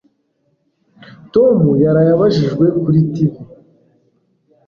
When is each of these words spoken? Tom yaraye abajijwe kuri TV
Tom 1.33 1.57
yaraye 1.83 2.09
abajijwe 2.13 2.65
kuri 2.81 2.99
TV 3.13 3.33